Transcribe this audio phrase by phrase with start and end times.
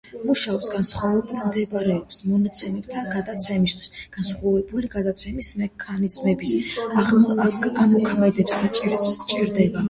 [0.27, 6.57] მუშაობის განსხვავებულ მეთოდებს მონაცემთა გადაცემისთვის განსხვავებული გადაცემის მექანიზმების
[6.89, 8.59] ამოქმედება
[9.13, 9.79] სჭირდება.